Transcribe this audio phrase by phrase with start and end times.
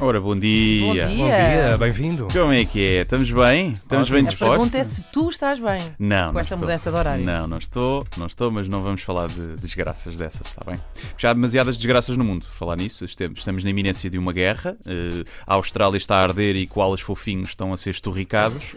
[0.00, 0.86] Ora, bom dia.
[0.86, 1.06] Bom dia.
[1.08, 2.28] Bom dia, bem-vindo.
[2.32, 3.02] Como é que é?
[3.02, 3.72] Estamos bem?
[3.72, 4.56] Estamos bem A A dispostos?
[4.56, 6.58] pergunta é se tu estás bem Não, com não esta estou.
[6.58, 7.24] mudança de horário.
[7.24, 10.80] Não, não estou, não estou, mas não vamos falar de desgraças dessas, está bem?
[11.16, 13.04] Já há demasiadas desgraças no mundo, falar nisso.
[13.04, 17.00] Estamos estamos na iminência de uma guerra, eh, a Austrália está a arder e koalas
[17.00, 18.76] fofinhos estão a ser esturricados.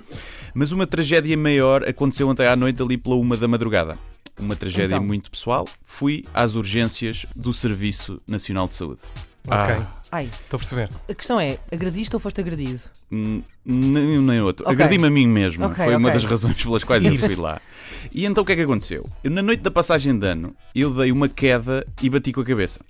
[0.55, 3.95] Mas uma tragédia maior aconteceu ontem à noite, ali pela uma da madrugada.
[4.39, 5.05] Uma tragédia Então.
[5.05, 5.67] muito pessoal.
[5.83, 9.01] Fui às urgências do Serviço Nacional de Saúde.
[9.47, 10.89] Ok, Ah, Ai, estou a perceber.
[11.09, 12.81] a questão é, agrediste ou foste agredido?
[13.09, 14.65] N- Nem um nem outro.
[14.65, 14.73] Ok.
[14.75, 15.65] Agredi-me a mim mesmo.
[15.65, 16.19] Ok, Foi uma ok.
[16.21, 17.61] das razões pelas quais eu fui lá.
[18.13, 19.05] E então o que é que aconteceu?
[19.23, 22.45] Eu, na noite da passagem de ano, eu dei uma queda e bati com a
[22.45, 22.81] cabeça.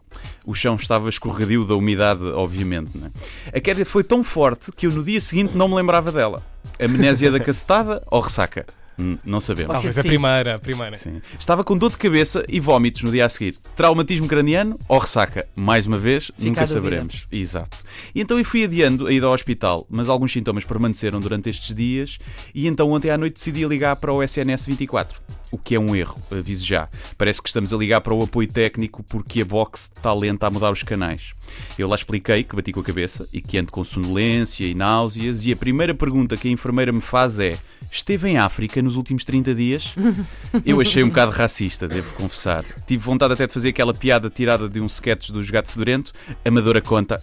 [0.45, 2.97] O chão estava escorregadio da umidade, obviamente.
[2.97, 3.11] Né?
[3.53, 6.43] A queda foi tão forte que eu no dia seguinte não me lembrava dela.
[6.79, 8.65] Amnésia da cacetada ou ressaca?
[8.99, 9.73] Hum, Não sabemos.
[9.73, 10.97] Talvez a primeira, a primeira.
[10.97, 11.21] Sim.
[11.39, 13.57] Estava com dor de cabeça e vómitos no dia a seguir.
[13.75, 15.47] Traumatismo craniano ou ressaca?
[15.55, 16.81] Mais uma vez, nunca a dúvida.
[16.83, 17.27] saberemos.
[17.31, 17.77] Exato.
[18.13, 21.73] E então eu fui adiando a ida ao hospital, mas alguns sintomas permaneceram durante estes
[21.73, 22.17] dias
[22.53, 25.19] e então ontem à noite decidi ligar para o SNS 24.
[25.51, 26.87] O que é um erro, aviso já.
[27.17, 30.49] Parece que estamos a ligar para o apoio técnico porque a box está lenta a
[30.49, 31.33] mudar os canais.
[31.77, 35.45] Eu lá expliquei que bati com a cabeça e que ando com sonolência e náuseas
[35.45, 37.57] e a primeira pergunta que a enfermeira me faz é
[37.93, 39.93] Esteve em África nos últimos 30 dias?
[40.65, 42.63] Eu achei um bocado racista, devo confessar.
[42.87, 46.13] Tive vontade até de fazer aquela piada tirada de um sketch do Gato Fedorento,
[46.45, 47.21] amadora conta,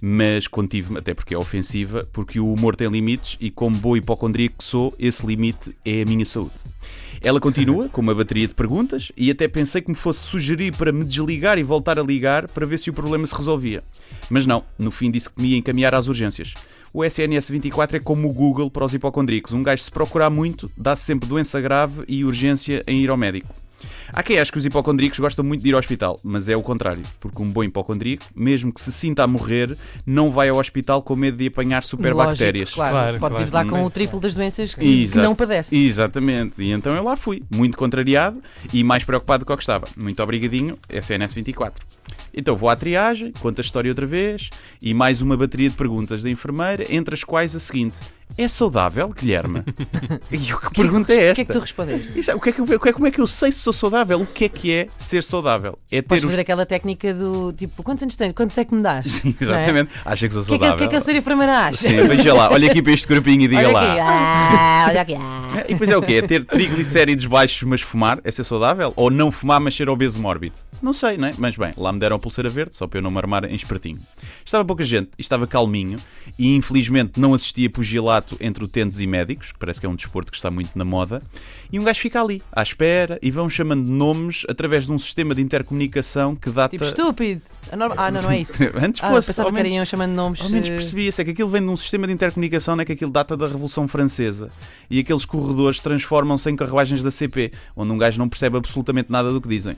[0.00, 4.58] mas contive-me, até porque é ofensiva, porque o humor tem limites e, como boa hipocondríaco
[4.58, 6.54] que sou, esse limite é a minha saúde.
[7.24, 10.92] Ela continua com uma bateria de perguntas e até pensei que me fosse sugerir para
[10.92, 13.82] me desligar e voltar a ligar para ver se o problema se resolvia.
[14.28, 16.52] Mas não, no fim disse que me ia encaminhar às urgências.
[16.92, 19.54] O SNS 24 é como o Google para os hipocondríacos.
[19.54, 23.63] Um gajo, se procurar muito, dá-se sempre doença grave e urgência em ir ao médico.
[24.12, 26.62] Há quem ache que os hipocondríacos gostam muito de ir ao hospital, mas é o
[26.62, 31.02] contrário, porque um bom hipocondríaco, mesmo que se sinta a morrer, não vai ao hospital
[31.02, 32.74] com medo de apanhar superbactérias.
[32.74, 32.94] Lógico, claro.
[32.94, 33.68] Claro, Pode vir claro.
[33.68, 35.20] lá com o triplo das doenças que, que Exato.
[35.20, 35.76] não padece.
[35.76, 36.62] Exatamente.
[36.62, 39.86] E então eu lá fui, muito contrariado e mais preocupado do que o que estava.
[39.96, 41.84] Muito obrigadinho, SNS 24.
[42.36, 44.50] Então vou à triagem, conto a história outra vez
[44.82, 48.00] e mais uma bateria de perguntas da enfermeira, entre as quais a seguinte:
[48.36, 49.62] É saudável, Guilherme?
[50.30, 51.34] e eu, que pergunta é O esta?
[51.36, 52.18] que é que tu respondeste?
[52.18, 53.60] Isto é- O que é que, o que é- como é que eu sei se
[53.60, 54.20] sou saudável?
[54.20, 55.78] O que é que é ser saudável?
[55.90, 56.30] É ter Podes os.
[56.30, 58.32] fazer aquela técnica do tipo, quantos anos tens?
[58.32, 59.22] Quantos é que me dás?
[59.40, 59.92] Exatamente.
[60.04, 60.74] Acha que sou O que é que, saudável?
[60.74, 61.76] o que é que a senhora enfermeira acha?
[61.88, 63.90] Sim, veja lá, olha aqui para este grupinho e diga olha lá.
[63.92, 65.14] aqui, ah, olha aqui.
[65.14, 65.48] ah.
[65.56, 66.14] É, E depois é o quê?
[66.14, 68.18] É ter triglicéridos baixos, mas fumar?
[68.24, 68.92] É ser saudável?
[68.96, 70.56] Ou não fumar, mas ser obeso mórbido?
[70.82, 71.34] Não sei, não é?
[71.38, 73.54] Mas bem, lá me deram a pulseira verde, só para eu não me armar em
[73.54, 74.00] espertinho.
[74.44, 75.98] Estava pouca gente, e estava calminho,
[76.38, 80.30] e infelizmente não assistia pugilato entre utentes e médicos, que parece que é um desporto
[80.30, 81.22] que está muito na moda,
[81.72, 85.34] e um gajo fica ali, à espera, e vão chamando nomes através de um sistema
[85.34, 86.68] de intercomunicação que data...
[86.70, 87.42] Tipo, estúpido.
[87.76, 88.52] Norma- Ah, não, não é isso.
[88.80, 90.40] Antes Ah, fosse, pensava ao que menos- eram chamando nomes.
[90.40, 92.92] ao menos eh, percebia-se é que aquilo vem de um sistema de intercomunicação, é que
[92.92, 94.48] aquilo data da Revolução Francesa.
[94.90, 99.32] E aqueles corredores transformam-se em carruagens da CP, onde um gajo não percebe absolutamente nada
[99.32, 99.76] do que dizem.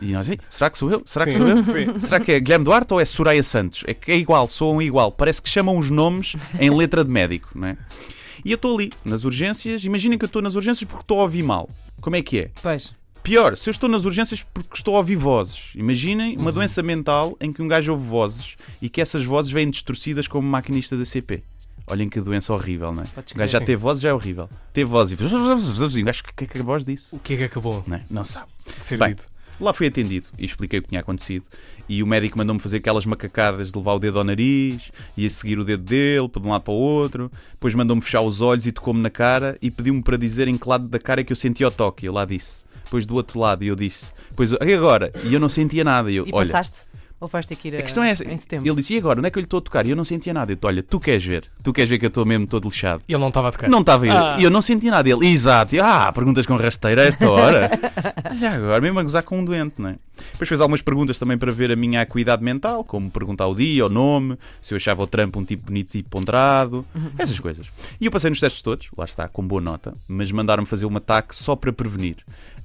[0.00, 1.02] E nós, "Ei, será que sou eu?
[1.06, 1.64] Será que Sim, sou eu?
[1.64, 1.98] sim.
[2.00, 3.82] Será que é Guilherme Duarte ou é Soraya Santos?
[3.86, 5.10] É que é igual, soam igual.
[5.12, 7.76] Parece que chamam os nomes em letra de médico, não é?
[8.44, 9.84] E eu estou ali, nas urgências.
[9.84, 11.68] Imaginem que eu estou nas urgências porque estou a ouvir mal.
[12.00, 12.50] Como é que é?
[12.62, 12.94] Pois.
[13.22, 15.72] Pior, se eu estou nas urgências porque estou a ouvir vozes.
[15.74, 19.68] Imaginem uma doença mental em que um gajo ouve vozes e que essas vozes vêm
[19.68, 21.42] distorcidas como maquinista da CP.
[21.90, 23.06] Olhem que doença horrível, não é?
[23.06, 23.66] Podes O gajo já crer.
[23.66, 24.48] teve vozes, já é horrível.
[24.72, 25.22] Teve vozes e.
[25.98, 27.16] E o gajo, o que é que a voz disse?
[27.16, 28.02] O que é que acabou Não, é?
[28.10, 28.46] não sabe.
[28.84, 29.26] Ser Bem, dito?
[29.60, 31.44] Lá fui atendido e expliquei o que tinha acontecido.
[31.88, 35.30] E o médico mandou-me fazer aquelas macacadas de levar o dedo ao nariz e a
[35.30, 37.30] seguir o dedo dele, para de um lado para o outro.
[37.52, 40.68] Depois mandou-me fechar os olhos e tocou-me na cara e pediu-me para dizer em que
[40.68, 42.06] lado da cara é que eu sentia o toque.
[42.06, 42.68] Eu lá disse.
[42.84, 44.06] Depois do outro lado, e eu disse.
[44.30, 45.12] Depois, e agora?
[45.24, 46.10] E eu não sentia nada.
[46.10, 46.86] E eu, E olha, passaste?
[47.20, 48.24] Ou vais ter que ir a questão é essa.
[48.24, 48.68] em setembro?
[48.68, 49.18] Ele disse, e agora?
[49.18, 49.86] Onde é que eu lhe estou a tocar?
[49.86, 50.52] E eu não sentia nada.
[50.52, 51.50] Eu disse, olha, tu queres ver?
[51.62, 53.02] Tu queres ver que eu estou mesmo todo lixado?
[53.08, 53.68] E ele não estava a tocar.
[53.68, 54.12] Não estava eu.
[54.12, 54.36] Ah.
[54.38, 55.08] E eu não senti nada.
[55.08, 55.74] Ele, exato.
[55.74, 57.70] E, ah, perguntas com rasteira a esta hora.
[58.38, 59.96] Já agora, mesmo a gozar com um doente, não é?
[60.32, 63.86] Depois fez algumas perguntas também para ver a minha acuidade mental, como perguntar o dia,
[63.86, 66.84] o nome, se eu achava o Trump um tipo bonito e ponderado,
[67.18, 67.66] essas coisas.
[68.00, 70.96] E eu passei nos testes todos, lá está, com boa nota, mas mandaram-me fazer um
[70.96, 72.16] ataque só para prevenir.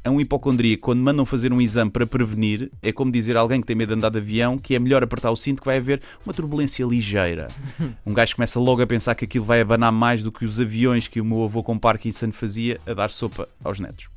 [0.06, 3.62] A um hipocondria, quando mandam fazer um exame para prevenir, é como dizer a alguém
[3.62, 5.78] que tem medo de andar de avião que é melhor apertar o cinto que vai
[5.78, 7.48] haver uma turbulência ligeira.
[8.06, 11.08] Um gajo começa logo a pensar que aquilo vai abanar mais do que os aviões
[11.08, 14.10] que o meu avô com Parkinson fazia a dar sopa aos netos.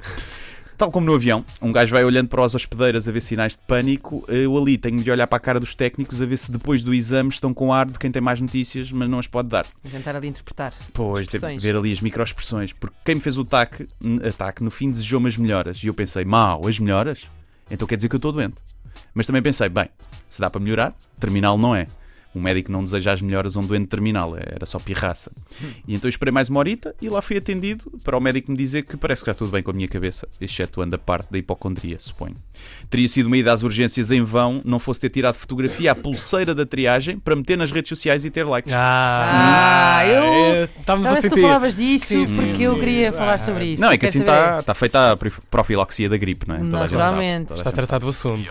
[0.76, 3.61] Tal como no avião, um gajo vai olhando para as hospedeiras a ver sinais de
[3.67, 6.84] pânico, eu ali tenho de olhar para a cara dos técnicos a ver se depois
[6.84, 9.67] do exame estão com ar de quem tem mais notícias, mas não as pode dar.
[9.90, 10.75] Tentar ali interpretar.
[10.93, 11.28] Pois,
[11.58, 13.88] ver ali as microexpressões, porque quem me fez o ataque,
[14.28, 17.31] ataque no fim desejou-me as melhoras e eu pensei, mau, as melhoras?
[17.70, 18.56] Então quer dizer que eu estou doente.
[19.14, 19.88] Mas também pensei, bem,
[20.28, 21.87] se dá para melhorar, terminal não é.
[22.36, 25.32] Um médico não deseja as melhoras a um doente terminal, era só pirraça.
[25.88, 28.56] E então eu esperei mais uma horita e lá fui atendido para o médico me
[28.58, 31.38] dizer que parece que está tudo bem com a minha cabeça, excetuando a parte da
[31.38, 32.34] hipocondria, suponho.
[32.90, 36.54] Teria sido uma ida às urgências em vão, não fosse ter tirado fotografia à pulseira
[36.54, 38.72] da triagem para meter nas redes sociais e ter likes.
[38.74, 41.40] Ah, eu- é, Estávamos a Talvez tu sentir.
[41.42, 42.80] falavas disso Sim, sim, porque eu sim.
[42.80, 43.82] queria falar Ah, sobre isso.
[43.82, 46.58] Não, é que assim está está feita a prof- profilaxia da gripe, não é?
[46.58, 47.46] Toda a gente sabe, Naturalmente.
[47.48, 48.50] toda a Está gente tratado o assunto.